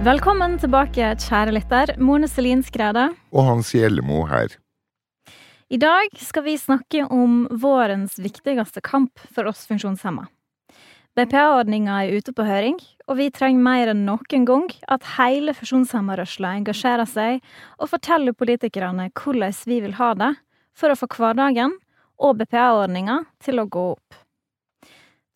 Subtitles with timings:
[0.00, 1.90] Velkommen tilbake, kjære lytter.
[2.00, 3.10] Mone Selin Skræde.
[3.36, 4.54] Og Hans Gjellemo her.
[5.68, 10.24] I dag skal vi snakke om vårens viktigste kamp for oss funksjonshemma.
[11.20, 12.80] BPA-ordninga er ute på høring,
[13.12, 17.44] og vi trenger mer enn noen gang at hele funksjonshemmarørsla engasjerer seg
[17.76, 20.32] og forteller politikerne hvordan vi vil ha det
[20.72, 21.76] for å få hverdagen
[22.16, 24.20] og BPA-ordninga til å gå opp.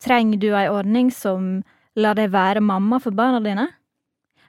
[0.01, 1.59] Trenger du ei ordning som
[1.93, 3.69] lar deg være mamma for barna dine?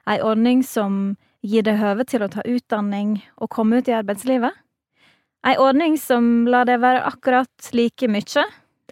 [0.07, 4.55] Ei ordning som gir deg høve til å ta utdanning og komme ut i arbeidslivet?
[5.43, 8.45] Ei ordning som lar deg være akkurat like mye,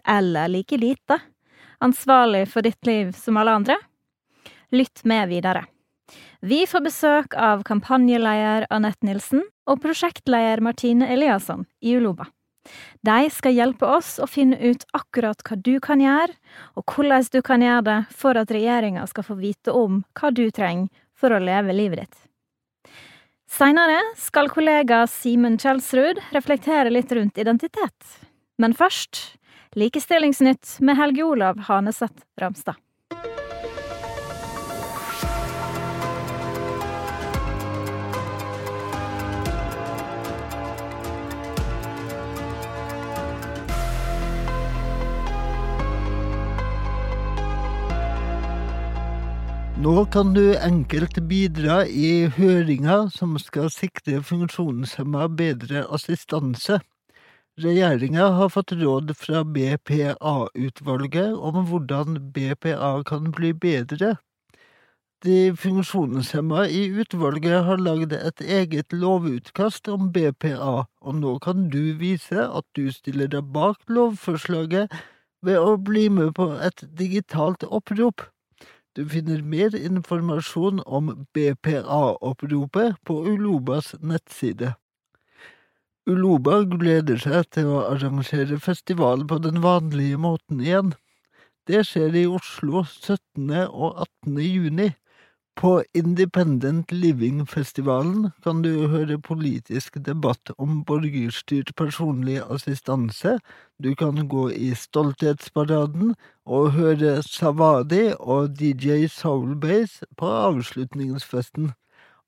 [0.04, 1.18] eller like lite,
[1.80, 3.78] ansvarlig for ditt liv som alle andre?
[4.76, 5.64] Lytt med videre.
[6.44, 12.28] Vi får besøk av kampanjeleder Anette Nilsen og prosjektleder Martine Eliasson i Uloba.
[13.06, 16.34] De skal hjelpe oss å finne ut akkurat hva du kan gjøre,
[16.76, 20.44] og hvordan du kan gjøre det for at regjeringa skal få vite om hva du
[20.50, 22.22] trenger for å leve livet ditt.
[23.50, 28.16] Seinere skal kollega Simen Kjelsrud reflektere litt rundt identitet.
[28.60, 29.38] Men først
[29.76, 32.78] Likestillingsnytt med Helge Olav Haneseth Ramstad.
[49.76, 56.78] Nå kan du enkelt bidra i høringa som skal sikre funksjonshemma bedre assistanse.
[57.60, 64.14] Regjeringa har fått råd fra BPA-utvalget om hvordan BPA kan bli bedre.
[65.26, 71.92] De funksjonshemma i utvalget har lagd et eget lovutkast om BPA, og nå kan du
[72.00, 74.96] vise at du stiller deg bak lovforslaget
[75.44, 78.24] ved å bli med på et digitalt opprop.
[78.96, 84.70] Du finner mer informasjon om BPA-oppropet på Ulobas nettside.
[86.08, 90.94] Uloba gleder seg til å arrangere festival på den vanlige måten igjen.
[91.68, 93.52] Det skjer i Oslo 17.
[93.66, 94.40] og 18.
[94.46, 94.88] juni.
[95.56, 103.38] På Independent Living-festivalen kan du høre politisk debatt om borgerstyrt personlig assistanse,
[103.80, 106.12] du kan gå i Stolthetsparaden
[106.44, 111.72] og høre Savadi og DJ Soulbase på avslutningsfesten.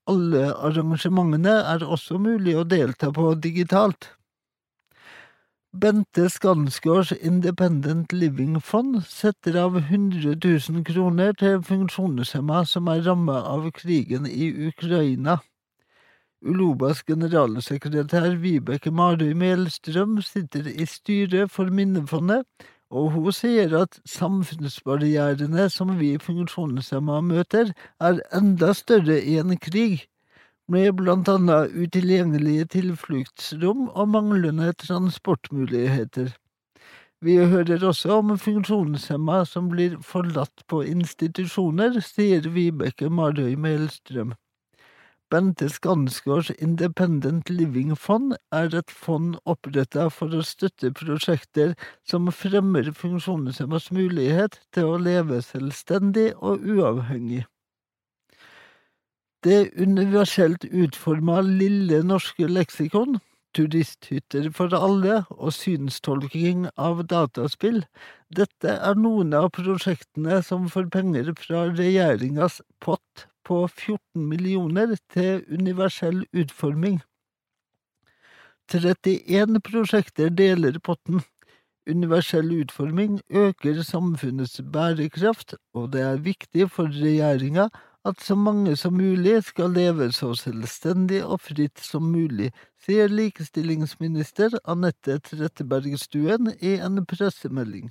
[0.09, 4.15] Alle arrangementene er også mulig å delta på digitalt.
[5.73, 13.45] Bente Skansgårds Independent Living Fond setter av 100 000 kroner til funksjonshemma som er rammet
[13.45, 15.37] av krigen i Ukraina.
[16.41, 22.49] Ulobas generalsekretær Vibeke Marøy Melstrøm sitter i styret for Minnefondet,
[22.89, 30.09] og hun sier at samfunnsbarrierene som vi funksjonshemma møter, er enda større i en krig
[30.69, 36.35] med blant annet utilgjengelige tilfluktsrom og manglende transportmuligheter.
[37.25, 44.37] Vi hører også om funksjonshemma som blir forlatt på institusjoner, sier Vibeke Marøy Melstrøm.
[45.29, 51.75] Bente Skansgårds Independent Living Fond er et fond oppretta for å støtte prosjekter
[52.09, 57.45] som fremmer funksjonshemmas mulighet til å leve selvstendig og uavhengig.
[59.47, 63.21] Det universelt utforma Lille norske leksikon,
[63.55, 67.85] turisthytter for alle og synstolking av dataspill,
[68.35, 75.45] dette er noen av prosjektene som får penger fra regjeringas pott på 14 millioner til
[75.55, 76.99] universell utforming.
[78.75, 81.23] 31 prosjekter deler potten.
[81.89, 87.69] Universell utforming øker samfunnets bærekraft, og det er viktig for regjeringa
[88.05, 92.53] at så mange som mulig skal leve så selvstendig og fritt som mulig,
[92.85, 97.91] sier likestillingsminister Anette Trettebergstuen i en pressemelding.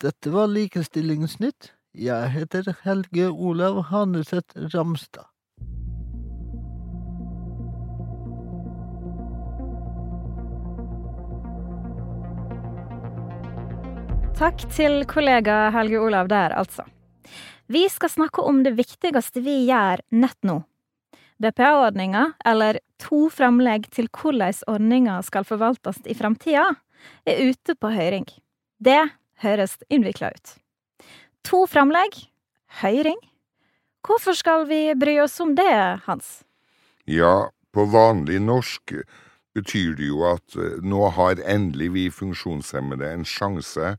[0.00, 1.74] Dette var Likestillingsnytt.
[1.92, 5.26] Jeg heter Helge Olav Haneseth Ramstad.
[14.40, 16.86] Takk til kollega Helge Olav der, altså.
[17.70, 20.56] Vi skal snakke om det viktigste vi gjør nett nå.
[21.38, 26.64] BPA-ordninga, eller to framlegg til hvordan ordninga skal forvaltes i framtida,
[27.22, 28.26] er ute på høring.
[28.82, 28.98] Det
[29.44, 30.56] høres innvikla ut.
[31.46, 32.18] To framlegg,
[32.82, 33.22] høring.
[34.02, 36.40] Hvorfor skal vi bry oss om det, Hans?
[37.06, 38.96] Ja, på vanlig norsk
[39.54, 43.94] betyr det jo at nå har endelig vi funksjonshemmede en sjanse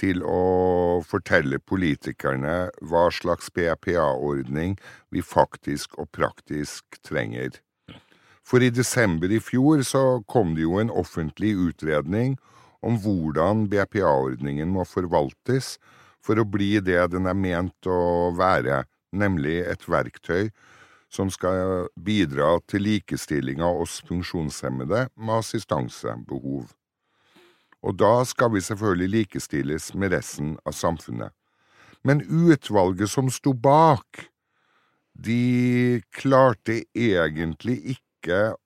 [0.00, 4.76] til å fortelle politikerne hva slags BPA-ordning
[5.14, 7.60] vi faktisk og praktisk trenger.
[8.46, 12.36] For i desember i fjor så kom det jo en offentlig utredning
[12.86, 15.76] om hvordan BPA-ordningen må forvaltes
[16.22, 20.50] for å bli det den er ment å være, nemlig et verktøy
[21.12, 26.70] som skal bidra til likestilling av oss funksjonshemmede med assistansebehov.
[27.86, 31.30] Og da skal vi selvfølgelig likestilles med resten av samfunnet.
[32.06, 34.26] Men utvalget som sto bak,
[35.14, 38.56] de klarte egentlig ikke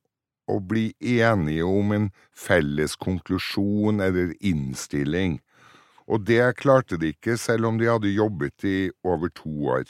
[0.50, 5.38] å bli enige om en felles konklusjon eller innstilling,
[6.11, 9.84] og det klarte de ikke selv om de hadde jobbet i over to år.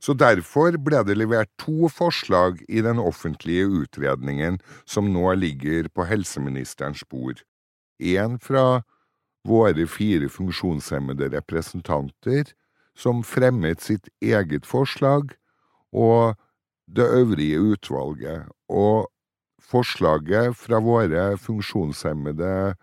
[0.00, 6.06] Så derfor ble det levert to forslag i den offentlige utredningen som nå ligger på
[6.06, 7.42] helseministerens bord.
[7.98, 8.82] En fra
[9.48, 12.52] våre fire funksjonshemmede representanter,
[12.98, 15.34] som fremmet sitt eget forslag,
[15.92, 16.34] og
[16.90, 18.48] det øvrige utvalget.
[18.68, 19.08] Og
[19.62, 22.74] forslaget fra våre funksjonshemmede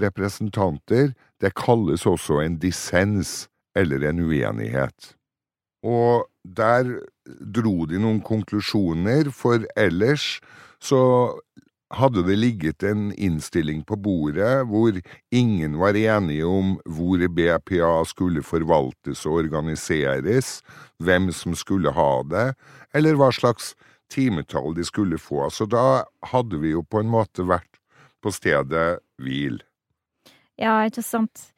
[0.00, 5.14] representanter, det kalles også en dissens, eller en uenighet.
[5.84, 6.26] Og
[6.56, 6.88] der
[7.54, 10.40] dro de noen konklusjoner, for ellers
[10.80, 11.00] så
[11.94, 14.96] hadde det ligget en innstilling på bordet hvor
[15.30, 20.60] ingen var enige om hvor BPA skulle forvaltes og organiseres,
[20.98, 22.48] hvem som skulle ha det,
[22.94, 23.74] eller hva slags
[24.12, 25.46] timetall de skulle få.
[25.50, 27.80] Så da hadde vi jo på en måte vært
[28.22, 29.60] på stedet hvil.
[30.56, 31.50] Ja, ikke sant.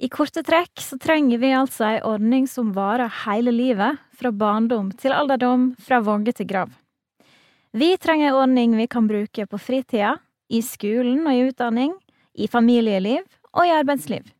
[0.00, 4.90] I korte trekk så trenger vi altså ei ordning som varer hele livet, fra barndom
[4.96, 6.72] til alderdom, fra vogge til grav.
[7.76, 10.14] Vi trenger en ordning vi kan bruke på fritida,
[10.48, 11.90] i skolen og i utdanning,
[12.32, 14.30] i familieliv og i arbeidsliv.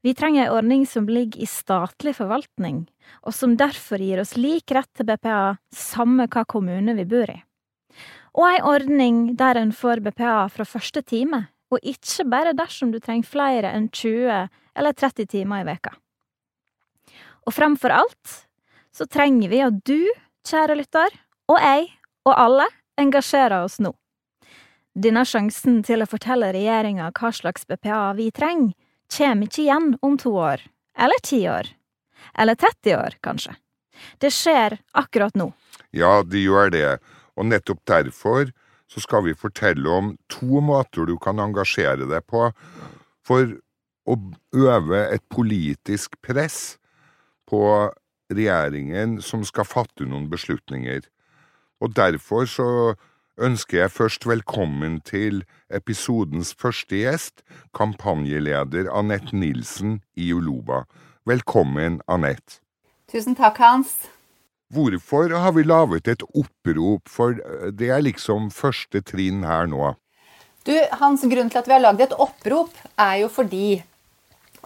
[0.00, 2.86] Vi trenger en ordning som ligger i statlig forvaltning,
[3.28, 7.36] og som derfor gir oss lik rett til BPA samme hva kommune vi bor i.
[8.32, 13.02] Og en ordning der en får BPA fra første time, og ikke bare dersom du
[13.04, 15.92] trenger flere enn 20 eller 30 timer i veka.
[17.44, 18.40] Og framfor alt
[18.96, 20.08] så trenger vi at du,
[20.48, 21.20] kjære lytter,
[21.52, 21.90] og jeg,
[22.26, 22.66] og alle,
[22.98, 23.92] engasjerer oss nå.
[24.96, 28.72] Denne sjansen til å fortelle regjeringa hva slags BPA vi trenger,
[29.12, 30.64] kommer ikke igjen om to år,
[30.98, 31.68] eller ti år,
[32.34, 33.54] eller 30 år, kanskje.
[34.18, 35.50] Det skjer akkurat nå.
[35.94, 36.88] Ja, det gjør det,
[37.36, 38.50] og nettopp derfor
[38.90, 42.48] så skal vi fortelle om to måter du kan engasjere deg på
[43.26, 43.56] for
[44.06, 44.16] å
[44.54, 46.78] øve et politisk press
[47.50, 47.60] på
[48.32, 51.02] regjeringen som skal fatte noen beslutninger.
[51.80, 52.68] Og derfor så
[53.36, 57.42] ønsker jeg først velkommen til episodens første gjest,
[57.76, 60.84] kampanjeleder Anette Nilsen i Uloba.
[61.28, 62.62] Velkommen, Anette.
[63.12, 63.92] Tusen takk, Hans.
[64.72, 67.36] Hvorfor har vi laget et opprop, for
[67.70, 69.92] det er liksom første trinn her nå?
[70.66, 73.82] Du, Hans, Grunnen til at vi har lagd et opprop, er jo fordi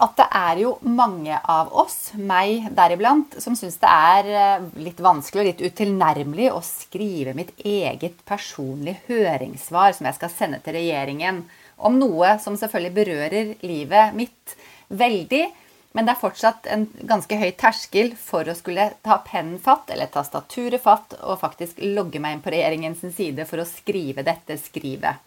[0.01, 5.01] at det er jo mange av oss, meg deriblant, som syns det er eh, litt
[5.03, 10.77] vanskelig og litt utilnærmelig å skrive mitt eget personlige høringssvar som jeg skal sende til
[10.79, 11.43] regjeringen
[11.81, 14.55] om noe som selvfølgelig berører livet mitt
[14.91, 15.45] veldig,
[15.91, 20.11] men det er fortsatt en ganske høy terskel for å skulle ta pennen fatt, eller
[20.11, 25.19] tastaturet fatt, og faktisk logge meg inn på regjeringens side for å skrive dette skrivet.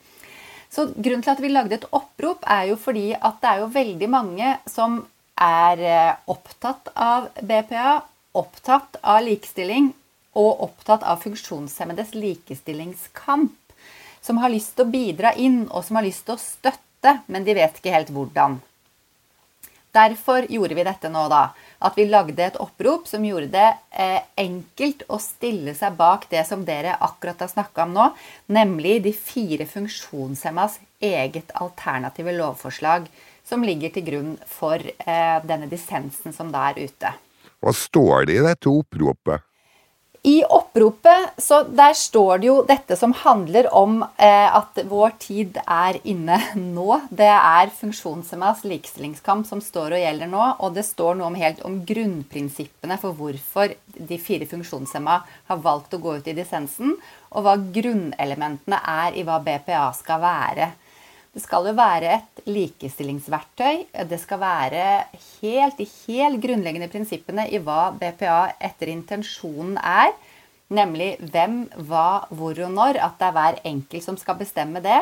[0.74, 3.74] Så Grunnen til at vi lagde et opprop, er jo fordi at det er jo
[3.74, 5.04] veldig mange som
[5.38, 8.00] er eh, opptatt av BPA,
[8.34, 9.92] opptatt av likestilling
[10.34, 13.54] og opptatt av funksjonshemmedes likestillingskamp.
[14.24, 17.44] Som har lyst til å bidra inn, og som har lyst til å støtte, men
[17.46, 18.56] de vet ikke helt hvordan.
[19.94, 21.52] Derfor gjorde vi dette nå, da.
[21.84, 26.46] At vi lagde et opprop som gjorde det eh, enkelt å stille seg bak det
[26.48, 28.06] som dere akkurat har snakka om nå,
[28.56, 33.10] nemlig de fire funksjonshemmas eget alternative lovforslag
[33.44, 37.12] som ligger til grunn for eh, denne dissensen som da er ute.
[37.60, 39.44] Hva står det i dette oppropet?
[40.26, 45.58] I oppropet så der står det jo dette som handler om eh, at vår tid
[45.60, 46.38] er inne
[46.76, 46.96] nå.
[47.12, 50.46] Det er funksjonshemmas likestillingskamp som står og gjelder nå.
[50.64, 55.18] Og det står noe om helt om grunnprinsippene for hvorfor de fire funksjonshemma
[55.52, 56.96] har valgt å gå ut i dissensen,
[57.34, 60.72] og hva grunnelementene er i hva BPA skal være.
[61.34, 63.88] Det skal jo være et likestillingsverktøy.
[64.06, 64.84] Det skal være
[65.40, 70.12] helt de helt grunnleggende prinsippene i hva BPA etter intensjonen er.
[70.74, 73.00] Nemlig hvem, hva, hvor og når.
[73.02, 75.00] At det er hver enkelt som skal bestemme det.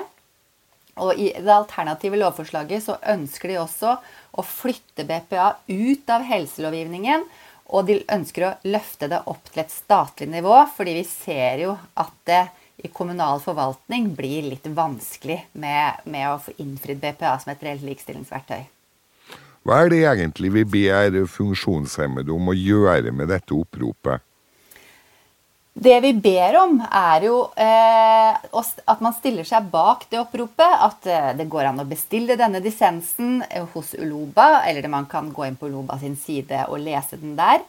[1.04, 3.98] Og i det alternative lovforslaget så ønsker de også
[4.32, 7.28] å flytte BPA ut av helselovgivningen.
[7.76, 11.76] Og de ønsker å løfte det opp til et statlig nivå, fordi vi ser jo
[12.00, 12.42] at det
[12.82, 17.86] i kommunal forvaltning blir litt vanskelig med, med å få innfridd BPA som et reelt
[17.86, 18.64] likestillingsverktøy.
[19.62, 24.24] Hva er det egentlig vi ber funksjonshemmede om å gjøre med dette oppropet?
[25.72, 30.74] Det vi ber om, er jo eh, at man stiller seg bak det oppropet.
[30.84, 35.30] At eh, det går an å bestille denne dissensen eh, hos Uloba, eller man kan
[35.32, 37.64] gå inn på Uloba sin side og lese den der.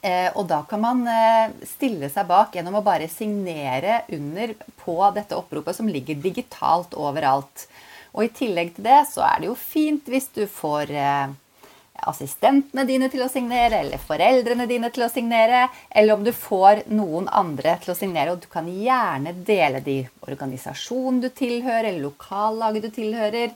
[0.00, 4.96] Eh, og da kan man eh, stille seg bak gjennom å bare signere under på
[5.14, 7.68] dette oppropet, som ligger digitalt overalt.
[8.12, 11.30] Og i tillegg til det så er det jo fint hvis du får eh,
[12.08, 16.82] assistentene dine til å signere, eller foreldrene dine til å signere, eller om du får
[16.90, 18.34] noen andre til å signere.
[18.34, 23.54] Og du kan gjerne dele de organisasjonen du tilhører, eller lokallaget du tilhører.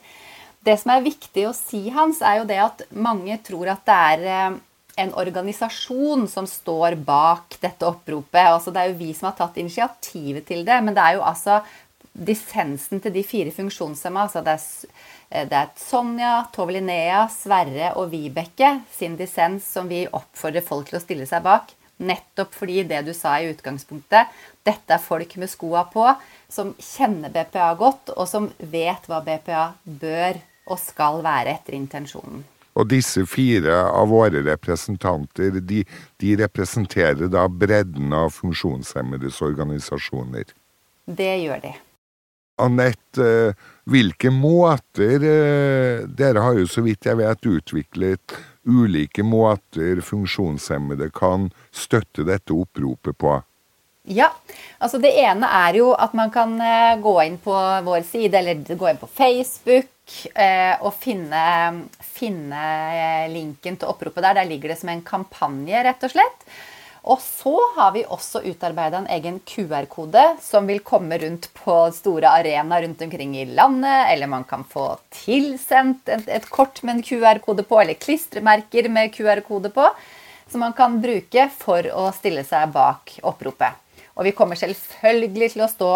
[0.66, 3.98] Det som er viktig å si, Hans, er jo det at mange tror at det
[4.12, 4.56] er
[4.96, 8.46] en organisasjon som står bak dette oppropet.
[8.48, 11.26] Altså, det er jo vi som har tatt initiativet til det, men det er jo
[11.26, 11.60] altså
[12.16, 14.24] dissensen til de fire funksjonshemma.
[14.24, 14.64] Altså det er
[15.30, 20.90] Eh, det er Sonja, Tove Linnea, Sverre og Vibeke sin dissens som vi oppfordrer folk
[20.90, 21.72] til å stille seg bak.
[21.96, 24.32] Nettopp fordi det du sa i utgangspunktet,
[24.66, 26.04] dette er folk med skoa på,
[26.52, 32.44] som kjenner BPA godt, og som vet hva BPA bør og skal være etter intensjonen.
[32.76, 35.82] Og disse fire av våre representanter, de,
[36.20, 40.52] de representerer da bredden av funksjonshemmedes organisasjoner?
[41.06, 41.72] Det gjør de.
[42.60, 43.54] Anette,
[43.84, 51.50] hvilke måter eh, Dere har jo så vidt jeg vet utviklet ulike måter funksjonshemmede kan
[51.70, 53.36] støtte dette oppropet på.
[54.08, 54.30] Ja,
[54.78, 57.54] altså det ene er jo at man kan eh, gå inn på
[57.86, 59.92] vår side, eller gå inn på Facebook
[60.34, 61.42] eh, og finne,
[62.00, 62.62] finne
[63.32, 64.40] linken til oppropet der.
[64.40, 66.48] Der ligger det som en kampanje, rett og slett.
[67.06, 72.32] Og så har vi også utarbeida en egen QR-kode som vil komme rundt på store
[72.40, 74.10] arenaer rundt omkring i landet.
[74.10, 79.14] Eller man kan få tilsendt et, et kort med en QR-kode på, eller klistremerker med
[79.14, 79.86] QR-kode på.
[80.50, 83.78] Som man kan bruke for å stille seg bak oppropet.
[84.16, 85.92] Og vi kommer selvfølgelig til å stå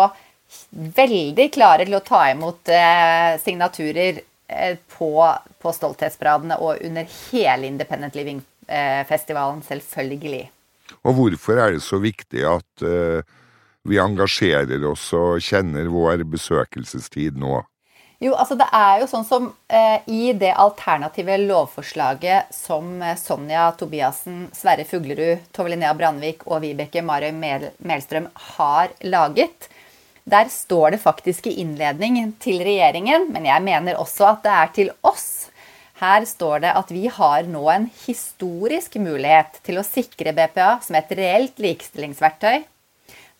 [0.70, 5.10] veldig klare til å ta imot eh, signaturer eh, på,
[5.62, 10.46] på Stolthetsparadene og under hele Independent Living-festivalen, eh, selvfølgelig.
[11.02, 13.22] Og hvorfor er det så viktig at uh,
[13.86, 17.60] vi engasjerer oss og kjenner vår besøkelsestid nå?
[18.20, 23.70] Jo, altså det er jo sånn som eh, I det alternative lovforslaget som eh, Sonja
[23.80, 28.28] Tobiassen, Sverre Fuglerud, Tove Linnea Brandvik og Vibeke Marøy Melstrøm
[28.58, 29.70] har laget,
[30.30, 34.76] der står det faktisk i innledning til regjeringen, men jeg mener også at det er
[34.76, 35.30] til oss
[36.00, 40.96] her står det at vi har nå en historisk mulighet til å sikre BPA som
[40.96, 42.62] et reelt likestillingsverktøy.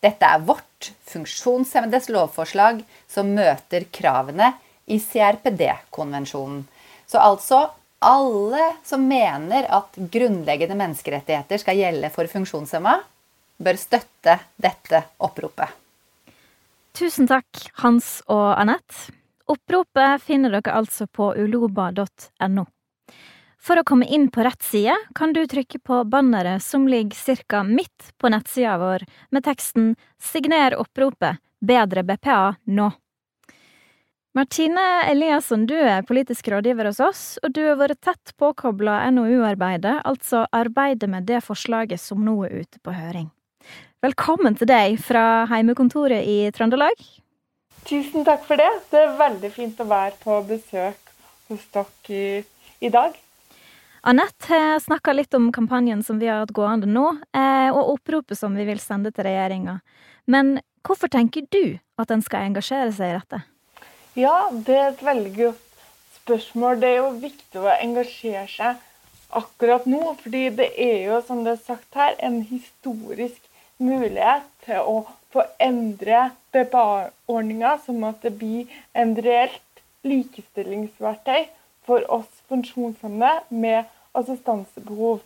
[0.05, 4.53] Dette er vårt funksjonshemmedes lovforslag som møter kravene
[4.93, 6.65] i CRPD-konvensjonen.
[7.09, 7.65] Så altså
[8.05, 12.99] alle som mener at grunnleggende menneskerettigheter skal gjelde for funksjonshemma,
[13.61, 15.80] bør støtte dette oppropet.
[16.97, 17.49] Tusen takk,
[17.83, 19.15] Hans og Anette.
[19.51, 22.67] Oppropet finner dere altså på uloba.no.
[23.61, 27.63] For å komme inn på rett side kan du trykke på banneret som ligger ca.
[27.63, 32.89] midt på nettsida vår, med teksten Signer oppropet Bedre BPA nå.
[34.33, 39.99] Martine Eliasson, du er politisk rådgiver hos oss, og du har vært tett påkobla NOU-arbeidet,
[40.07, 43.29] altså arbeidet med det forslaget som nå er ute på høring.
[44.01, 47.03] Velkommen til deg fra heimekontoret i Trøndelag.
[47.85, 48.69] Tusen takk for det.
[48.89, 51.11] Det er veldig fint å være på besøk
[51.51, 52.23] hos dere i,
[52.81, 53.19] i dag.
[54.09, 58.41] Anette har snakka litt om kampanjen som vi har hatt gående nå, eh, og oppropet
[58.41, 59.77] som vi vil sende til regjeringa.
[60.25, 63.43] Men hvorfor tenker du at en skal engasjere seg i dette?
[64.17, 65.85] Ja, det er et veldig godt
[66.23, 66.81] spørsmål.
[66.81, 68.81] Det er jo viktig å engasjere seg
[69.45, 70.17] akkurat nå.
[70.25, 73.45] fordi det er jo, som det er sagt her, en historisk
[73.81, 74.97] mulighet til å
[75.33, 81.49] få endre BPA-ordninga sånn at det blir en reelt likestillingsverktøy
[81.87, 85.21] for oss funksjonshemmede med assistansebehov.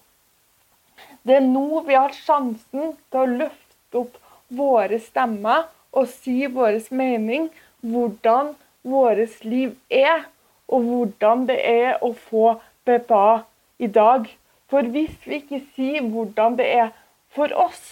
[1.24, 4.20] Det er nå vi har sjansen til å løfte opp
[4.54, 7.48] våre stemmer og si vår mening,
[7.80, 10.26] hvordan vårt liv er,
[10.68, 12.56] og hvordan det er å få
[12.86, 13.44] BPA
[13.78, 14.28] i dag.
[14.68, 16.90] For hvis vi ikke sier hvordan det er
[17.34, 17.82] for oss,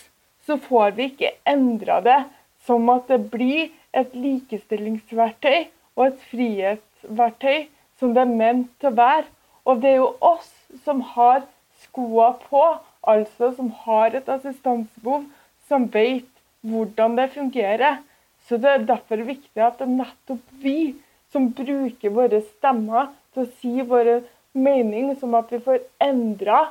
[0.47, 2.19] så får vi ikke endra det
[2.67, 7.67] som at det blir et likestillingsverktøy og et frihetsverktøy
[8.01, 9.27] som det er ment til å være.
[9.69, 10.51] Og det er jo oss
[10.85, 11.45] som har
[11.85, 12.63] skoa på,
[13.03, 15.27] altså som har et assistansebehov,
[15.69, 16.29] som vet
[16.67, 18.01] hvordan det fungerer.
[18.49, 20.95] Så det er derfor viktig at det er nettopp vi
[21.33, 24.21] som bruker våre stemmer til å si våre
[24.53, 26.67] mening, som at vi får endra.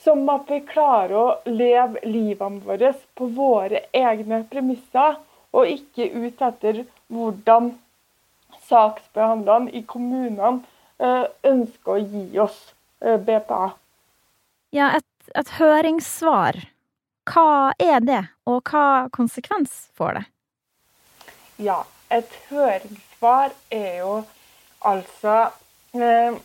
[0.00, 5.18] Som at vi klarer å leve livene våre på våre egne premisser,
[5.52, 7.72] og ikke ut etter hvordan
[8.70, 10.62] saksbehandlerne i kommunene
[11.02, 12.58] eh, ønsker å gi oss
[13.02, 13.72] eh, BPA.
[14.70, 16.62] Ja, et, et høringssvar.
[17.30, 20.26] Hva er det, og hva konsekvens får det?
[21.60, 24.14] Ja, et høringssvar er jo
[24.86, 25.50] altså
[25.92, 26.38] eh,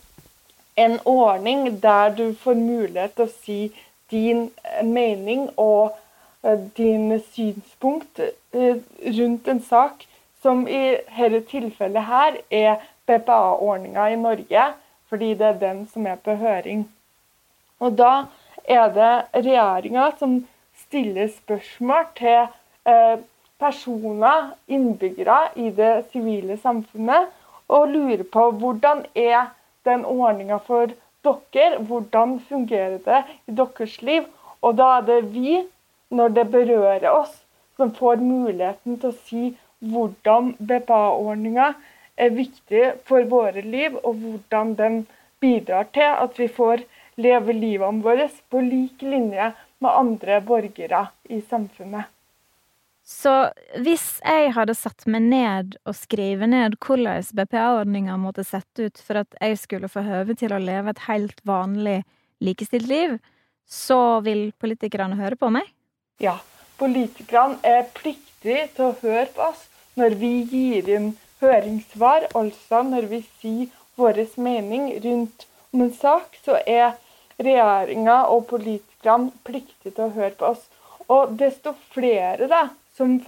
[0.75, 3.59] en ordning der du får mulighet til å si
[4.11, 4.49] din
[4.83, 5.95] mening og
[6.43, 8.81] eh, din synspunkt eh,
[9.19, 10.05] rundt en sak
[10.41, 14.65] som i dette tilfellet her er BPA-ordninga i Norge,
[15.09, 16.85] fordi det er den som er på høring.
[17.79, 18.27] Og da
[18.65, 20.37] er det regjeringa som
[20.85, 22.45] stiller spørsmål til
[22.89, 23.17] eh,
[23.59, 27.31] personer, innbyggere i det sivile samfunnet,
[27.67, 29.47] og lurer på hvordan er
[29.85, 30.93] den ordninga for
[31.25, 34.27] dere, hvordan fungerer det i deres liv?
[34.61, 35.59] Og da er det vi,
[36.09, 37.33] når det berører oss,
[37.77, 39.43] som får muligheten til å si
[39.85, 41.73] hvordan BPA-ordninga
[42.15, 44.99] er viktig for våre liv, og hvordan den
[45.43, 46.85] bidrar til at vi får
[47.21, 49.51] leve livene våre på lik linje
[49.83, 52.14] med andre borgere i samfunnet.
[53.05, 53.31] Så
[53.85, 59.21] hvis jeg hadde satt meg ned og skrevet ned hvordan BPA-ordninga måtte sett ut for
[59.21, 61.99] at jeg skulle få høve til å leve et helt vanlig
[62.41, 63.19] likestilt liv,
[63.69, 65.69] så vil politikerne høre på meg?
[66.21, 66.39] Ja,
[66.81, 69.67] politikerne er pliktige til å høre på oss
[69.99, 71.11] når vi gir inn
[71.43, 76.97] høringssvar, altså når vi sier vår mening rundt om en sak, så er
[77.37, 80.65] regjeringa og politikerne pliktige til å høre på oss.
[81.11, 82.63] Og desto flere da,
[82.97, 83.19] som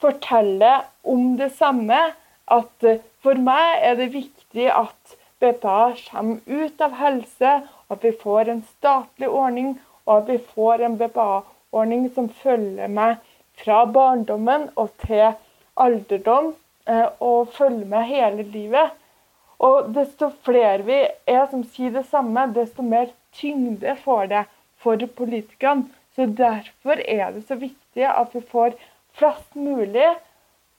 [0.00, 2.00] forteller om det samme,
[2.50, 7.54] at eh, for meg er det viktig at BPA kommer ut av helse,
[7.92, 13.22] at vi får en statlig ordning, og at vi får en BPA-ordning som følger meg
[13.60, 15.32] fra barndommen og til
[15.80, 16.52] alderdom,
[16.88, 18.94] eh, og følger med hele livet.
[19.64, 21.00] Og desto flere vi
[21.30, 24.46] er som sier det samme, desto mer tyngde får det
[24.82, 25.88] for politikerne.
[26.14, 28.76] Så Derfor er det så viktig at vi får
[29.18, 30.12] flest mulig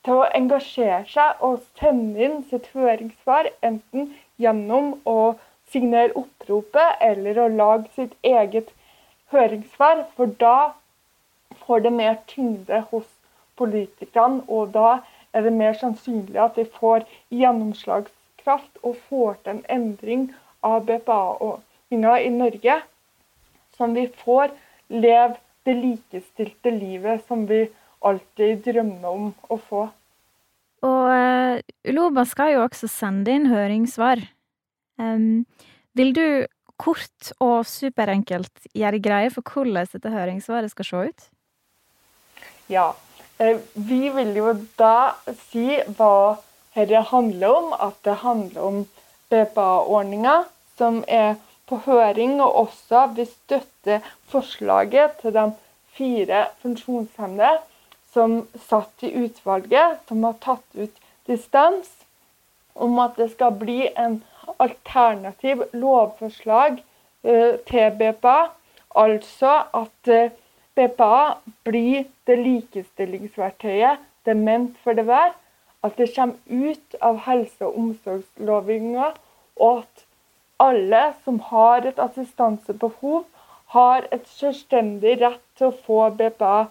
[0.06, 5.36] til å engasjere seg og sende inn sitt høringssvar, enten gjennom å
[5.72, 8.72] signere oppropet eller å lage sitt eget
[9.34, 10.06] høringssvar.
[10.18, 10.74] For da
[11.66, 13.08] får det mer tyngde hos
[13.60, 15.00] politikerne, og da
[15.36, 20.28] er det mer sannsynlig at vi får gjennomslagskraft og får til en endring
[20.66, 22.78] av BPA-ordninga i Norge,
[23.78, 24.54] som vi får
[24.94, 27.66] leve det likestilte livet som vi
[28.06, 29.86] alltid drømme om å få.
[30.86, 34.22] Og Uloba skal jo også sende inn høringssvar.
[35.02, 35.46] Um,
[35.98, 36.28] vil du
[36.80, 41.26] kort og superenkelt gjøre greie for hvordan dette høringssvaret skal se ut?
[42.72, 42.92] Ja.
[43.40, 45.16] Uh, vi vil jo da
[45.48, 46.38] si hva
[46.76, 47.74] dette handler om.
[47.80, 48.82] At det handler om
[49.32, 50.44] BPA-ordninga,
[50.78, 55.46] som er på høring, og også vi støtter forslaget til de
[55.96, 57.56] fire funksjonshemmede
[58.16, 61.92] som satt i utvalget, som har tatt ut distans,
[62.74, 64.22] om at det skal bli en
[64.56, 66.80] alternativ lovforslag
[67.28, 68.40] uh, til BPA.
[68.96, 70.32] Altså at eh,
[70.76, 71.36] BPA
[71.68, 75.34] blir det likestillingsverktøyet det er ment for det være.
[75.84, 79.12] At det kommer ut av helse- og omsorgslovgivninga,
[79.56, 80.06] og at
[80.60, 83.26] alle som har et assistansebehov,
[83.76, 86.68] har et selvstendig rett til å få BPA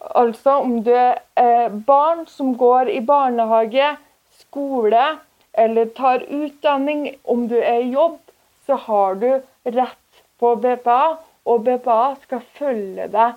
[0.00, 3.96] Altså om du er barn som går i barnehage,
[4.40, 5.18] skole
[5.52, 8.18] eller tar utdanning, om du er i jobb,
[8.66, 9.28] så har du
[9.64, 11.18] rett på BPA.
[11.44, 13.36] Og BPA skal følge deg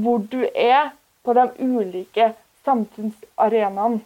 [0.00, 0.92] hvor du er
[1.24, 2.30] på de ulike
[2.64, 4.00] samfunnsarenaene.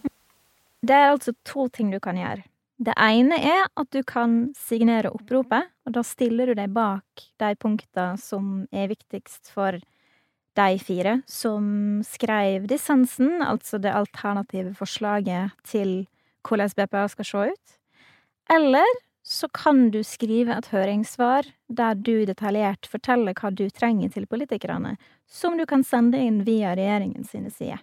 [0.85, 2.44] Det er altså to ting du kan gjøre.
[2.85, 7.50] Det ene er at du kan signere oppropet, og da stiller du deg bak de
[7.61, 9.85] punktene som er viktigst for deg
[10.55, 16.05] de fire som skrev dissensen, altså det alternative forslaget til
[16.45, 17.75] hvordan BPA skal se ut.
[18.53, 18.88] Eller
[19.25, 24.99] så kan du skrive et høringssvar der du detaljert forteller hva du trenger til politikerne,
[25.27, 27.81] som du kan sende inn via regjeringen sine sider.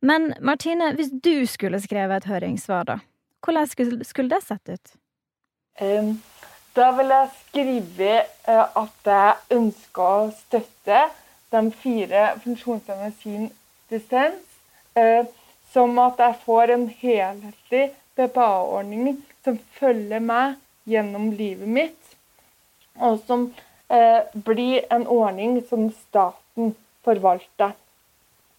[0.00, 2.98] Men Martine, hvis du skulle skrevet et høringssvar, da,
[3.42, 3.66] hvordan
[4.04, 4.94] skulle, det sett ut?
[5.80, 6.14] Um,
[6.76, 8.12] da vil jeg skrive
[8.46, 11.00] uh, at jeg ønsker å støtte
[11.52, 13.50] de fire funksjonshemmede sin
[13.90, 14.42] dissens,
[14.98, 15.26] uh,
[15.72, 17.84] som at jeg får en helhetlig
[18.16, 20.56] BPA-ordning som følger meg
[20.88, 22.16] gjennom livet mitt,
[22.96, 23.48] og som
[23.92, 26.74] uh, blir en ordning som staten
[27.06, 27.76] forvalter.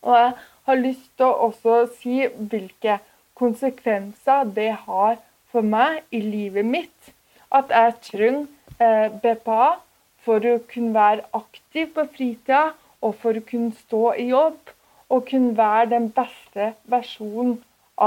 [0.06, 0.34] Og jeg
[0.68, 3.00] har lyst til å også si hvilke
[3.38, 5.18] konsekvenser det har
[5.52, 7.12] for meg i livet mitt.
[7.54, 8.48] At jeg trenger
[8.84, 9.78] eh, BPA
[10.28, 12.64] for å kunne være aktiv på fritida
[13.02, 14.74] og for å kunne stå i jobb
[15.14, 17.58] og kunne være den beste versjonen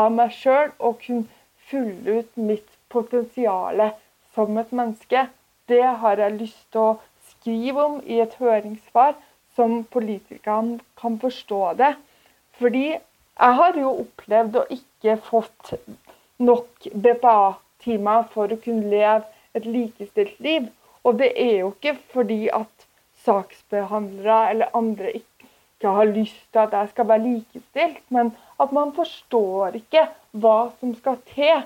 [0.01, 1.27] av meg sjøl og kunne
[1.71, 3.81] fylle ut mitt potensial
[4.35, 5.27] som et menneske.
[5.71, 6.99] Det har jeg lyst til å
[7.31, 9.15] skrive om i et høringssvar,
[9.57, 11.95] som politikerne kan forstå det.
[12.61, 15.73] Fordi jeg har jo opplevd å ikke fått
[16.41, 19.25] nok BPA-timer for å kunne leve
[19.57, 20.69] et likestilt liv.
[21.05, 22.87] Og det er jo ikke fordi at
[23.25, 28.93] saksbehandlere eller andre ikke har lyst til at jeg skal være likestilt, men at man
[28.97, 31.65] forstår ikke hva som skal til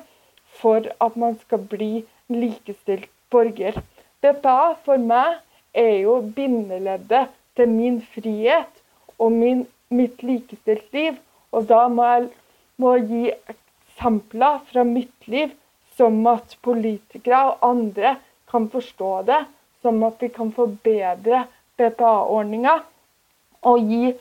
[0.60, 3.80] for at man skal bli likestilt borger.
[4.22, 4.54] Dette
[4.86, 5.40] for meg
[5.74, 8.82] er jo bindeleddet til min frihet
[9.18, 11.18] og min mitt likestilt liv.
[11.52, 12.30] Og da må jeg
[12.82, 15.52] må gi eksempler fra mitt liv,
[15.94, 18.16] som at politikere og andre
[18.54, 19.42] kan forstå det.
[19.84, 21.44] Som at vi kan forbedre
[21.76, 22.78] BPA-ordninga.
[23.68, 24.14] Og gi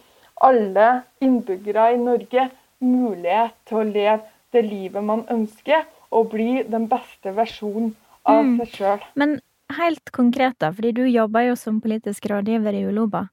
[0.43, 0.89] alle
[1.23, 2.49] innbyggere i Norge
[2.83, 4.21] mulighet til å leve
[4.53, 7.93] det livet man ønsker, og bli den beste versjonen
[8.29, 8.57] av mm.
[8.59, 9.05] seg sjøl.
[9.17, 9.37] Men
[9.73, 13.27] helt konkret, da, fordi du jobber jo som politisk rådgiver i Uloba.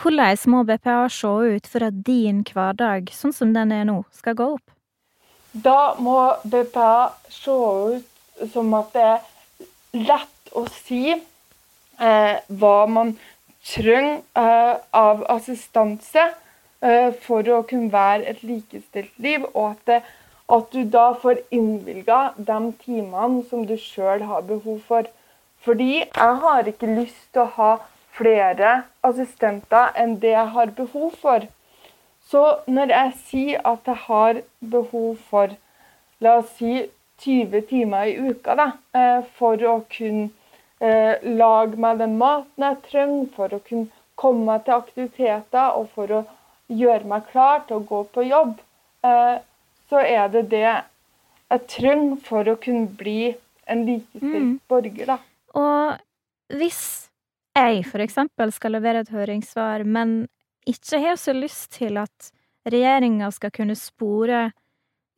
[0.00, 4.38] Hvordan må BPA se ut for at din hverdag, sånn som den er nå, skal
[4.38, 4.72] gå opp?
[5.52, 9.20] Da må BPA se ut som at det er
[9.92, 13.14] lett å si eh, hva man
[13.66, 16.22] trenger eh, av assistanse
[16.80, 20.00] eh, for å kunne være et likestilt liv, og at, det,
[20.56, 25.08] at du da får innvilga de timene som du sjøl har behov for.
[25.60, 27.72] Fordi jeg har ikke lyst til å ha
[28.16, 31.44] flere assistenter enn det jeg har behov for.
[32.30, 34.40] Så når jeg sier at jeg har
[34.72, 35.52] behov for
[36.20, 36.86] la oss si
[37.20, 40.30] 20 timer i uka da, eh, for å kunne
[40.80, 45.90] eh, lage meg den maten jeg trenger, for å kunne komme meg til aktiviteter og
[45.94, 46.22] for å
[46.70, 48.56] gjøre meg klar til å gå på jobb,
[49.04, 49.36] eh,
[49.90, 53.34] så er det det jeg trenger for å kunne bli
[53.70, 54.58] en likestilt mm.
[54.70, 55.14] borger.
[55.14, 55.18] da.
[55.58, 56.82] Og hvis
[57.58, 60.28] jeg eksempel skal levere et høringssvar, men
[60.68, 62.30] ikke har så lyst til at
[62.70, 64.50] regjeringa skal kunne spore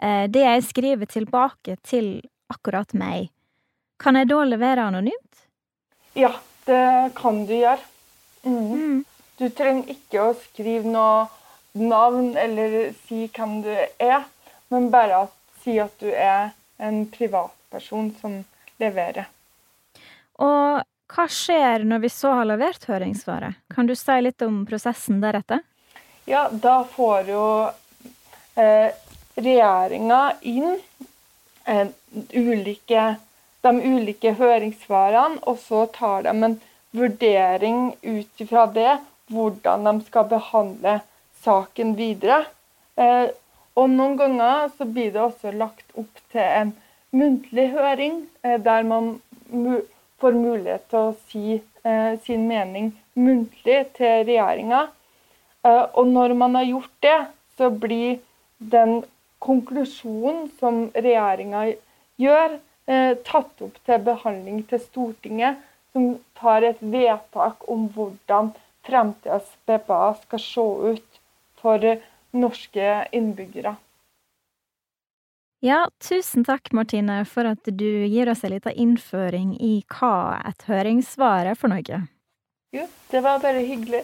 [0.03, 2.17] det jeg skriver, tilbake til
[2.51, 3.29] akkurat meg,
[4.03, 5.45] kan jeg da levere anonymt?
[6.19, 6.33] Ja,
[6.67, 7.81] det kan du gjøre.
[8.43, 8.73] Mm.
[8.73, 8.97] Mm.
[9.38, 11.29] Du trenger ikke å skrive noe
[11.79, 14.25] navn eller si hvem du er,
[14.75, 16.51] men bare at, si at du er
[16.83, 18.41] en privatperson som
[18.83, 19.31] leverer.
[20.43, 23.61] Og hva skjer når vi så har levert høringssvaret?
[23.73, 25.62] Kan du si litt om prosessen deretter?
[26.29, 27.47] Ja, da får jo
[28.57, 28.95] eh,
[29.37, 30.79] regjeringa inn
[31.64, 31.88] eh,
[32.35, 33.05] ulike,
[33.62, 36.59] de ulike høringssvarene, og så tar de en
[36.92, 38.99] vurdering ut ifra det
[39.33, 40.99] hvordan de skal behandle
[41.45, 42.45] saken videre.
[42.97, 43.29] Eh,
[43.73, 46.75] og noen ganger så blir det også lagt opp til en
[47.12, 49.14] muntlig høring, eh, der man
[50.21, 51.47] får mulighet til å si
[51.85, 54.87] eh, sin mening muntlig til regjeringa.
[55.64, 57.18] Eh, og når man har gjort det,
[57.59, 58.21] så blir
[58.59, 59.03] den
[59.42, 61.66] konklusjonen som regjeringa
[62.22, 68.52] gjør, eh, tatt opp til behandling til Stortinget, som tar et vedtak om hvordan
[68.87, 71.20] fremtidas BPA skal se ut
[71.61, 71.78] for
[72.33, 73.76] norske innbyggere.
[75.62, 80.64] Ja, tusen takk, Martine, for at du gir oss en liten innføring i hva et
[80.66, 82.00] høringssvar er for noe.
[82.74, 84.02] Jo, det var bare hyggelig.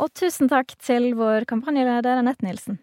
[0.00, 2.80] Og tusen takk til vår kampanjeleder Anette Nilsen.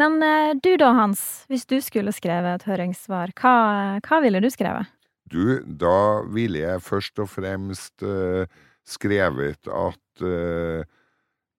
[0.00, 3.54] Men eh, du da, Hans, hvis du skulle skrevet et høringssvar, hva,
[4.02, 4.90] hva ville du skrevet?
[5.30, 8.44] Du, da ville jeg først og fremst uh,
[8.86, 10.84] skrevet at uh,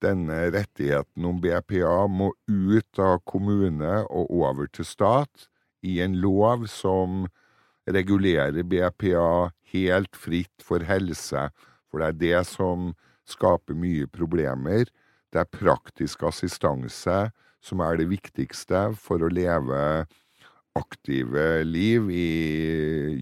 [0.04, 5.48] denne rettigheten om BPA må ut av kommune og over til stat
[5.86, 7.26] i en lov som
[7.90, 11.50] regulerer BPA helt fritt for helse,
[11.90, 12.94] for det er det som
[13.30, 14.86] skaper mye problemer.
[15.34, 17.30] Det er praktisk assistanse
[17.66, 20.06] som er det viktigste for å leve
[20.76, 22.30] aktive liv i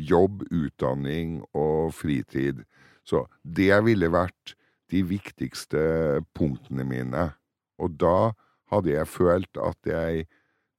[0.10, 2.63] jobb, utdanning og fritid.
[3.06, 4.56] Så det ville vært
[4.91, 5.84] de viktigste
[6.36, 7.27] punktene mine.
[7.82, 8.34] Og da
[8.73, 10.25] hadde jeg følt at jeg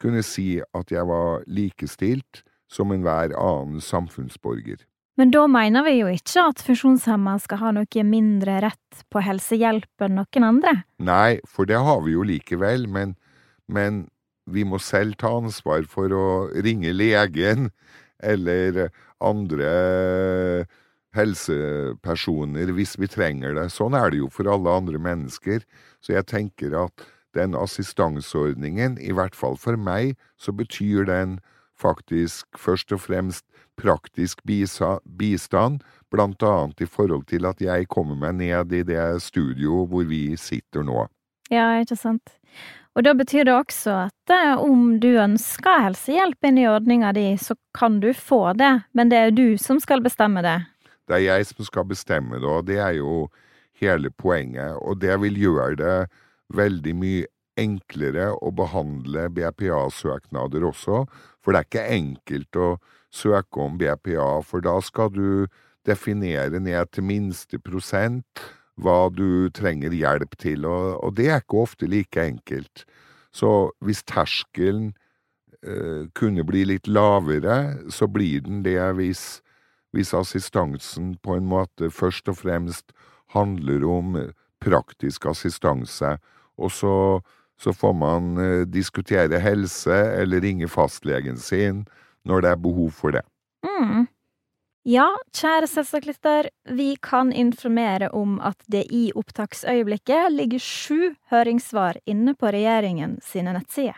[0.03, 4.83] kunne si at jeg var likestilt som enhver annen samfunnsborger.
[5.15, 10.03] Men da mener vi jo ikke at funksjonshemma skal ha noe mindre rett på helsehjelp
[10.03, 10.73] enn noen andre?
[10.99, 13.15] Nei, for det har vi jo likevel, men,
[13.69, 14.07] men
[14.45, 16.27] vi må selv ta ansvar for å
[16.65, 17.71] ringe legen
[18.25, 18.89] eller
[19.25, 19.71] andre
[21.15, 23.69] helsepersoner hvis vi trenger det.
[23.73, 25.65] Sånn er det jo for alle andre mennesker.
[26.05, 31.39] Så jeg tenker at den assistanseordningen, i hvert fall for meg, så betyr den
[31.75, 33.47] faktisk først og fremst
[33.81, 35.83] praktisk bistand,
[36.15, 40.37] blant annet i forhold til at jeg kommer meg ned i det studio hvor vi
[40.39, 41.09] sitter nå.
[41.51, 42.37] Ja, ikke sant.
[42.95, 47.27] Og da betyr det også at eh, om du ønsker helsehjelp inn i ordninga di,
[47.41, 50.61] så kan du få det, men det er du som skal bestemme det.
[51.11, 53.27] Det er jeg som skal bestemme det, og det er jo
[53.83, 54.79] hele poenget.
[54.79, 55.97] Og det vil gjøre det
[56.55, 57.27] veldig mye
[57.59, 61.05] enklere å behandle BPA-søknader også,
[61.43, 62.69] for det er ikke enkelt å
[63.15, 65.47] søke om BPA, for da skal du
[65.87, 68.47] definere ned til minste prosent
[68.81, 72.85] hva du trenger hjelp til, og, og det er ikke ofte like enkelt.
[73.35, 74.93] Så hvis terskelen
[75.63, 79.41] eh, kunne bli litt lavere, så blir den det hvis,
[79.95, 82.95] hvis assistansen på en måte først og fremst
[83.35, 84.17] handler om
[84.65, 86.17] praktisk assistanse,
[86.59, 87.21] og så,
[87.59, 91.85] så får man eh, diskutere helse eller ringe fastlegen sin
[92.25, 93.25] når det er behov for det.
[93.65, 94.07] Mm.
[94.85, 102.35] Ja, kjære selvsagt vi kan informere om at det i opptaksøyeblikket ligger sju høringssvar inne
[102.37, 103.97] på regjeringen sine nettsider.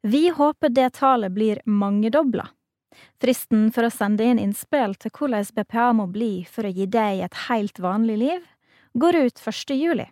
[0.00, 2.46] Vi håper det tallet blir mangedobla.
[3.20, 7.26] Fristen for å sende inn innspill til hvordan BPA må bli for å gi deg
[7.26, 8.40] et helt vanlig liv,
[8.96, 9.76] går ut 1.
[9.76, 10.08] juli.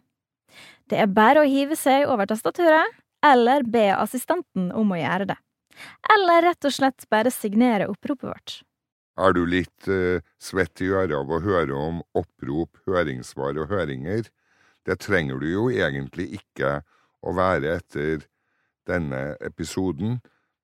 [0.84, 2.92] Det er bare å hive seg over tastaturet,
[3.24, 5.40] eller be assistenten om å gjøre det.
[6.12, 8.65] Eller rett og slett bare signere oppropet vårt.
[9.16, 14.28] Er du litt eh, svett i øret av å høre om opprop, høringssvar og høringer?
[14.84, 16.80] Det trenger du jo egentlig ikke
[17.24, 18.26] å være etter
[18.86, 20.20] denne episoden,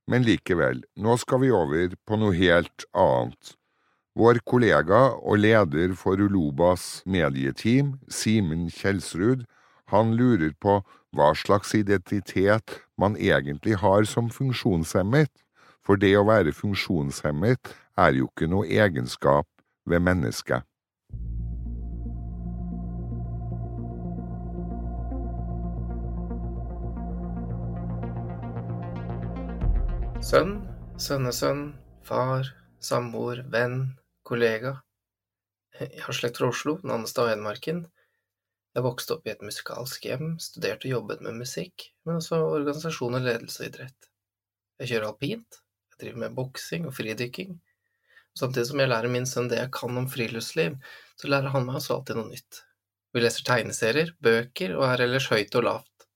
[0.07, 3.57] men likevel, nå skal vi over på noe helt annet.
[4.19, 9.47] Vår kollega og leder for Ulobas medieteam, Simen Kjelsrud,
[9.89, 10.83] han lurer på
[11.17, 15.33] hva slags identitet man egentlig har som funksjonshemmet,
[15.83, 19.49] for det å være funksjonshemmet er jo ikke noe egenskap
[19.89, 20.65] ved mennesket.
[30.23, 30.55] Sønn,
[31.03, 31.65] sønnesønn,
[32.07, 32.47] far,
[32.81, 34.77] samboer, venn, kollega.
[35.81, 37.83] Jeg har slekt fra Oslo, Nannestad og Hedmarken.
[38.73, 43.19] Jeg vokste opp i et musikalsk hjem, studerte og jobbet med musikk, men også organisasjon
[43.19, 44.09] og ledelse og idrett.
[44.81, 45.59] Jeg kjører alpint,
[45.93, 47.59] jeg driver med boksing og fridykking,
[48.39, 50.79] Samtidig som jeg lærer min sønn det jeg kan om friluftsliv,
[51.21, 52.63] så lærer han meg også alltid noe nytt.
[53.13, 56.07] Vi leser tegneserier, bøker og er ellers høyt og lavt.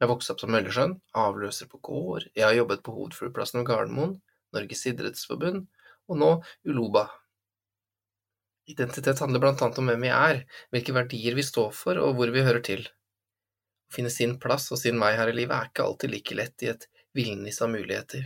[0.00, 4.14] Jeg vokste opp som møllersønn, avløser på gård, jeg har jobbet på hovedflyplassen ved Gardermoen,
[4.56, 5.66] Norges idrettsforbund,
[6.08, 6.30] og nå
[6.64, 7.04] Uloba.
[8.70, 10.40] Identitet handler blant annet om hvem vi er,
[10.72, 12.86] hvilke verdier vi står for og hvor vi hører til.
[13.90, 16.64] Å finne sin plass og sin vei her i livet er ikke alltid like lett
[16.64, 18.24] i et villnis av muligheter.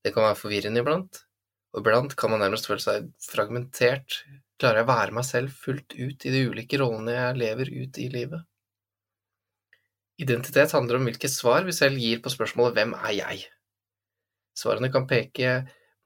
[0.00, 1.24] Det kan være forvirrende iblant,
[1.74, 4.20] og iblant kan man nærmest føle seg fragmentert.
[4.62, 7.98] Klarer jeg å være meg selv fullt ut i de ulike rollene jeg lever ut
[7.98, 8.44] i livet?
[10.22, 13.40] Identitet handler om hvilke svar vi selv gir på spørsmålet Hvem er jeg?
[14.54, 15.56] Svarene kan peke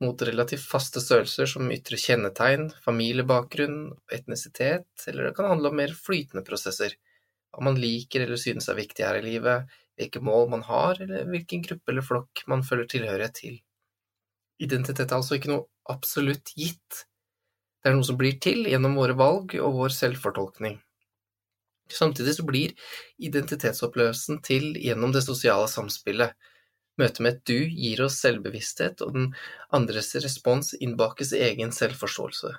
[0.01, 5.93] mot relativt faste størrelser som ytre kjennetegn, familiebakgrunn, etnisitet, eller det kan handle om mer
[5.93, 6.95] flytende prosesser,
[7.53, 11.29] hva man liker eller synes er viktig her i livet, hvilke mål man har, eller
[11.29, 13.59] hvilken gruppe eller flokk man føler tilhørighet til.
[14.59, 17.05] Identitet er altså ikke noe absolutt gitt.
[17.79, 20.81] Det er noe som blir til gjennom våre valg og vår selvfortolkning.
[21.95, 22.75] Samtidig så blir
[23.25, 26.35] identitetsopplevelsen til gjennom det sosiale samspillet.
[26.99, 29.31] Møtet med et du gir oss selvbevissthet, og den
[29.75, 32.51] andres respons innbakes egen selvforståelse.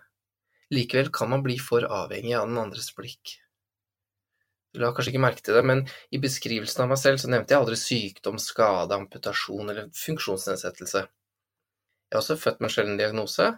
[0.73, 3.35] Likevel kan man bli for avhengig av den andres blikk.
[4.73, 5.83] Du la kanskje ikke merke til det, men
[6.13, 11.07] i beskrivelsen av meg selv så nevnte jeg aldri sykdom, skade, amputasjon eller funksjonsnedsettelse.
[12.09, 13.49] Jeg er også født med en sjelden diagnose,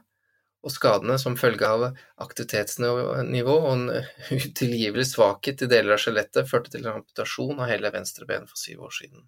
[0.61, 1.85] og skadene som følge av
[2.21, 3.85] aktivitetsnivå og en
[4.29, 8.59] utilgivelig svakhet i deler av skjelettet førte til en amputasjon av hele venstre ben for
[8.61, 9.23] syv år siden.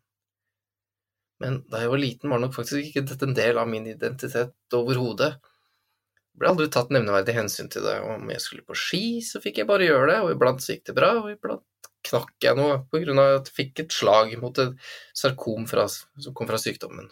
[1.41, 4.77] Men da jeg var liten, var nok faktisk ikke dette en del av min identitet
[4.77, 5.33] overhodet.
[5.41, 9.61] Det ble aldri tatt nevneverdig hensyn til det, om jeg skulle på ski, så fikk
[9.61, 12.79] jeg bare gjøre det, og iblant så gikk det bra, og iblant knakk jeg noe
[12.91, 14.73] på grunn av at jeg fikk et slag mot et
[15.17, 17.09] sarkom fra, som kom fra sykdommen.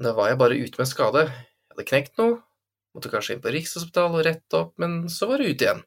[0.00, 1.26] Da var jeg bare ute med skade.
[1.30, 2.38] Jeg hadde knekt noe,
[2.96, 5.84] måtte kanskje inn på Rikshospitalet og rette opp, men så var det ut igjen.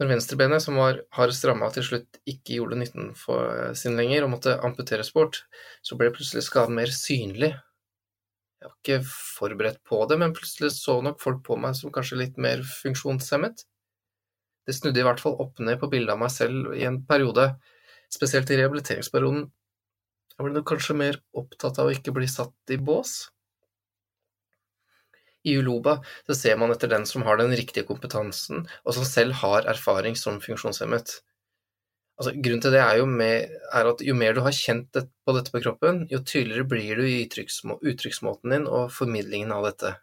[0.00, 4.32] Når venstrebenet, som var hardest ramma, til slutt ikke gjorde nytten for sin lenger og
[4.32, 5.42] måtte amputeres bort,
[5.84, 7.50] så ble plutselig skaden mer synlig.
[8.60, 12.22] Jeg var ikke forberedt på det, men plutselig så nok folk på meg som kanskje
[12.22, 13.66] litt mer funksjonshemmet.
[14.68, 17.50] Det snudde i hvert fall opp ned på bildet av meg selv i en periode,
[18.12, 19.48] spesielt i rehabiliteringsperioden.
[20.40, 23.10] Jeg ble du kanskje mer opptatt av å ikke bli satt i bås.
[25.44, 29.36] I Uloba så ser man etter den som har den riktige kompetansen, og som selv
[29.42, 31.12] har erfaring som funksjonshemmet.
[32.16, 35.04] Altså, grunnen til det er, jo med, er at jo mer du har kjent det,
[35.28, 39.68] på dette på kroppen, jo tydeligere blir du i uttrykksmå, uttrykksmåten din og formidlingen av
[39.68, 39.94] dette.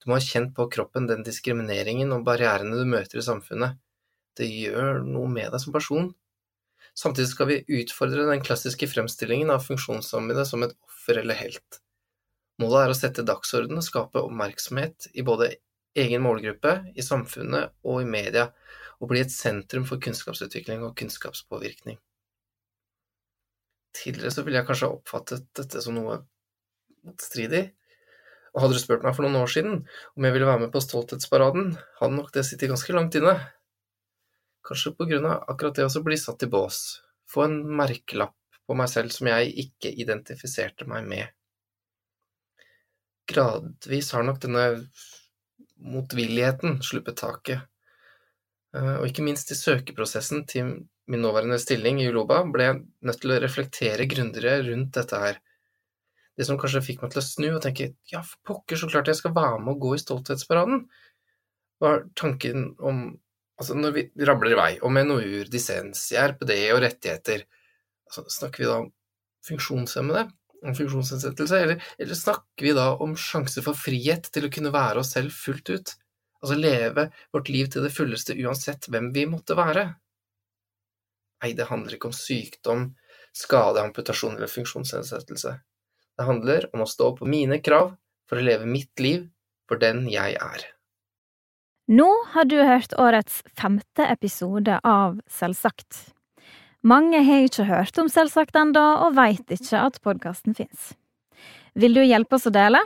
[0.00, 3.76] Du må ha kjent på kroppen den diskrimineringen og barrierene du møter i samfunnet.
[4.40, 6.14] Det gjør noe med deg som person.
[6.94, 11.80] Samtidig skal vi utfordre den klassiske fremstillingen av funksjonshemmede som et offer eller helt.
[12.62, 15.56] Målet er å sette dagsorden og skape oppmerksomhet i både
[15.98, 18.48] egen målgruppe, i samfunnet og i media,
[19.02, 21.98] og bli et sentrum for kunnskapsutvikling og kunnskapspåvirkning.
[23.94, 26.20] Tidligere så ville jeg kanskje oppfattet dette som noe
[27.06, 27.66] motstridig,
[28.54, 29.80] og hadde du spurt meg for noen år siden
[30.14, 33.34] om jeg ville være med på Stolthetsparaden, hadde nok det sittet ganske langt inne.
[34.64, 36.80] Kanskje på grunn av akkurat det å bli satt i bås,
[37.28, 41.32] få en merkelapp på meg selv som jeg ikke identifiserte meg med
[43.26, 44.64] gradvis har nok denne
[45.84, 47.64] motvilligheten sluppet taket.
[48.76, 50.74] Eh, og ikke minst i søkeprosessen til
[51.10, 55.40] min nåværende stilling i Uloba ble jeg nødt til å reflektere grundigere rundt dette her.
[56.34, 59.10] Det som kanskje fikk meg til å snu og tenke ja, for pokker, så klart
[59.10, 60.86] jeg skal være med og gå i Stolthetsparaden,
[61.82, 63.04] var tanken om
[63.60, 67.44] Altså, når vi rabler i vei om NOU-er, dissens, RPD og rettigheter,
[68.08, 68.88] altså, snakker vi da om
[69.46, 70.28] funksjonshemmede?
[70.64, 75.02] om funksjonsnedsettelse, eller, eller, snakker vi da om sjanse for frihet til å kunne være
[75.02, 75.94] oss selv fullt ut?
[76.44, 79.86] Altså leve vårt liv til det fulleste uansett hvem vi måtte være?
[81.44, 82.86] Nei, det handler ikke om sykdom,
[83.36, 85.54] skade, amputasjon eller funksjonsnedsettelse.
[86.14, 87.94] Det handler om å stå på mine krav
[88.28, 89.26] for å leve mitt liv
[89.68, 90.68] for den jeg er.
[91.84, 96.14] Nå har du hørt årets femte episode av Selvsagt.
[96.80, 100.94] Mange har ikke hørt om Selvsagt enda, og veit ikke at podkasten fins.
[101.76, 102.80] Vil du hjelpe oss å dele?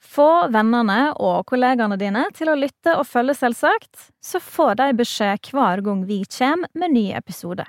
[0.00, 5.52] Få vennene og kollegaene dine til å lytte og følge Selvsagt, så får de beskjed
[5.52, 7.68] hver gang vi kommer med ny episode.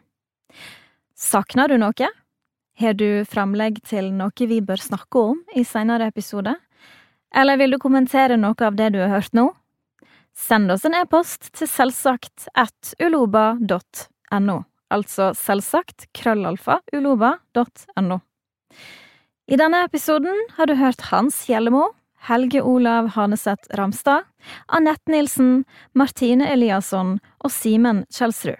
[1.11, 2.11] Savner du noe?
[2.79, 6.55] Har du framlegg til noe vi bør snakke om i senere episode?
[7.35, 9.49] Eller vil du kommentere noe av det du har hørt nå?
[10.37, 14.61] Send oss en e-post til selvsagt at uloba.no
[14.93, 18.19] altså selvsagt krøllalfa uloba.no.
[19.47, 21.89] I denne episoden har du hørt Hans Gjellemo,
[22.27, 24.27] Helge Olav Haneseth Ramstad,
[24.67, 25.63] Anette Nilsen,
[25.95, 28.59] Martine Eliasson og Simen Kjelsrud.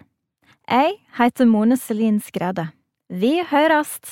[0.68, 2.68] Jeg heter Mone Selin Skrede.
[3.08, 4.08] Vi høyrest!